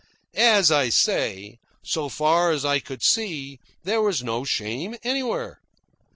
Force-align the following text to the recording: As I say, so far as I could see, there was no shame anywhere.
As 0.33 0.71
I 0.71 0.89
say, 0.89 1.59
so 1.83 2.09
far 2.09 2.49
as 2.49 2.65
I 2.65 2.79
could 2.79 3.03
see, 3.03 3.59
there 3.83 4.01
was 4.01 4.23
no 4.23 4.43
shame 4.43 4.95
anywhere. 5.03 5.59